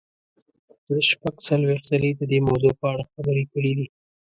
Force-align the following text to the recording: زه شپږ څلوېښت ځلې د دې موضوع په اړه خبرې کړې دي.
زه 0.87 0.95
شپږ 1.09 1.35
څلوېښت 1.47 1.85
ځلې 1.91 2.09
د 2.19 2.21
دې 2.31 2.39
موضوع 2.47 2.73
په 2.79 2.85
اړه 2.91 3.03
خبرې 3.13 3.43
کړې 3.53 3.71
دي. 3.77 3.87